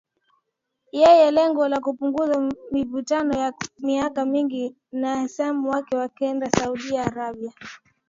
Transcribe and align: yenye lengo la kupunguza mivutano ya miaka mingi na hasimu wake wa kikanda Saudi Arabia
yenye 0.99 1.31
lengo 1.37 1.63
la 1.67 1.79
kupunguza 1.85 2.51
mivutano 2.71 3.33
ya 3.39 3.53
miaka 3.79 4.25
mingi 4.25 4.75
na 4.91 5.17
hasimu 5.17 5.69
wake 5.69 5.95
wa 5.95 6.07
kikanda 6.09 6.49
Saudi 6.49 6.97
Arabia 6.97 7.51